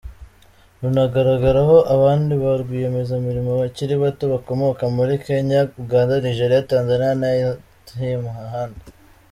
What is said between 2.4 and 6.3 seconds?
ba rwiyemezamirimo bakiri bato bakomoka muri Kenya, Uganda,